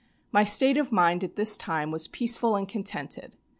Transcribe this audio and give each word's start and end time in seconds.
My 0.31 0.43
state 0.43 0.77
of 0.77 0.91
mind 0.91 1.23
at 1.23 1.35
this 1.35 1.55
time 1.55 1.91
was 1.91 2.07
peaceful 2.07 2.55
and 2.55 2.67
contented. 2.67 3.35